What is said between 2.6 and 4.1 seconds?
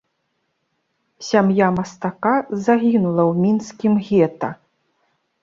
загінула ў мінскім